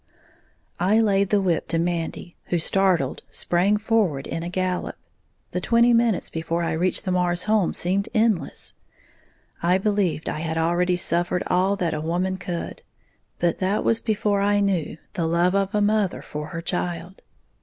I 0.79 0.99
laid 0.99 1.29
the 1.29 1.39
whip 1.39 1.67
to 1.67 1.77
Mandy, 1.77 2.35
who, 2.45 2.57
startled, 2.57 3.21
sprang 3.29 3.77
forward 3.77 4.25
in 4.25 4.41
a 4.41 4.49
gallop. 4.49 4.95
The 5.51 5.61
twenty 5.61 5.93
minutes 5.93 6.31
before 6.31 6.63
I 6.63 6.71
reached 6.71 7.05
the 7.05 7.11
Marrs 7.11 7.43
home 7.43 7.75
seemed 7.75 8.09
endless. 8.11 8.73
I 9.61 9.77
believed 9.77 10.27
I 10.27 10.39
had 10.39 10.57
already 10.57 10.95
suffered 10.95 11.43
all 11.45 11.75
that 11.75 11.93
a 11.93 12.01
woman 12.01 12.37
could; 12.37 12.81
but 13.37 13.59
that 13.59 13.83
was 13.83 13.99
before 13.99 14.41
I 14.41 14.59
knew 14.59 14.97
the 15.13 15.27
love 15.27 15.53
of 15.53 15.75
a 15.75 15.81
mother 15.81 16.23
for 16.23 16.47
her 16.47 16.61
child. 16.63 17.21